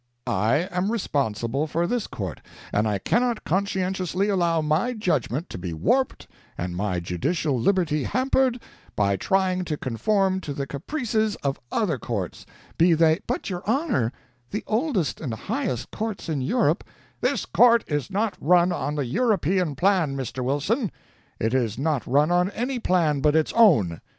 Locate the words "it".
21.39-21.53